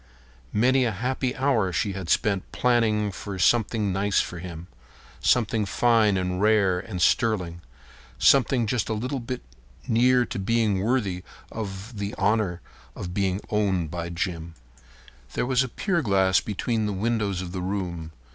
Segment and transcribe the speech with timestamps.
[0.51, 4.65] Many a happy hour she had spent planning for something nice for him.
[5.19, 9.43] Something fine and rare and sterling—something just a little bit
[9.87, 12.61] near to being worthy of the honor
[12.95, 14.55] of being owned by Jim.
[15.33, 18.11] There was a pier glass between the windows of the room.